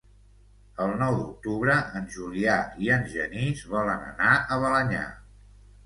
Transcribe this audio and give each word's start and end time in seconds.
El 0.85 0.93
nou 1.01 1.17
d'octubre 1.19 1.75
en 2.01 2.09
Julià 2.17 2.57
i 2.87 2.91
en 2.99 3.07
Genís 3.15 3.65
volen 3.79 4.05
anar 4.17 4.35
a 4.59 4.63
Balenyà. 4.67 5.09